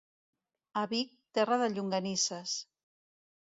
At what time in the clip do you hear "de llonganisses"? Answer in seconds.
1.65-2.59